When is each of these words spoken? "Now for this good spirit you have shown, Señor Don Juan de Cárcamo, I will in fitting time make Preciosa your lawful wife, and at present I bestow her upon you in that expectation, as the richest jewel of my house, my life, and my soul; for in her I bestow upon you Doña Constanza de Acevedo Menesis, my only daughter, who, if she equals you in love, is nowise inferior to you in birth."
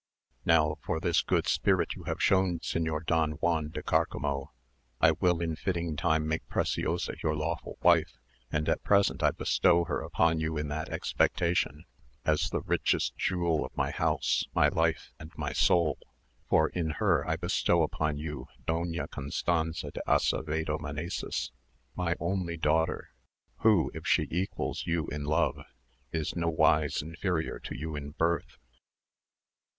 "Now 0.45 0.77
for 0.83 0.99
this 0.99 1.21
good 1.21 1.45
spirit 1.45 1.93
you 1.93 2.05
have 2.05 2.19
shown, 2.23 2.57
Señor 2.57 3.05
Don 3.05 3.33
Juan 3.33 3.69
de 3.69 3.83
Cárcamo, 3.83 4.47
I 4.99 5.11
will 5.11 5.39
in 5.41 5.55
fitting 5.55 5.95
time 5.95 6.27
make 6.27 6.47
Preciosa 6.49 7.13
your 7.21 7.35
lawful 7.35 7.77
wife, 7.83 8.17
and 8.51 8.67
at 8.67 8.81
present 8.83 9.21
I 9.21 9.29
bestow 9.29 9.83
her 9.83 10.01
upon 10.01 10.39
you 10.39 10.57
in 10.57 10.69
that 10.69 10.89
expectation, 10.89 11.85
as 12.25 12.49
the 12.49 12.61
richest 12.63 13.15
jewel 13.15 13.63
of 13.63 13.77
my 13.77 13.91
house, 13.91 14.43
my 14.55 14.69
life, 14.69 15.11
and 15.19 15.29
my 15.37 15.53
soul; 15.53 15.99
for 16.49 16.69
in 16.69 16.89
her 16.97 17.23
I 17.27 17.35
bestow 17.35 17.83
upon 17.83 18.17
you 18.17 18.47
Doña 18.67 19.07
Constanza 19.07 19.91
de 19.91 20.01
Acevedo 20.07 20.79
Menesis, 20.79 21.51
my 21.95 22.15
only 22.19 22.57
daughter, 22.57 23.11
who, 23.57 23.91
if 23.93 24.07
she 24.07 24.27
equals 24.31 24.87
you 24.87 25.05
in 25.09 25.25
love, 25.25 25.59
is 26.11 26.35
nowise 26.35 27.03
inferior 27.03 27.59
to 27.59 27.77
you 27.77 27.95
in 27.95 28.09
birth." 28.13 28.57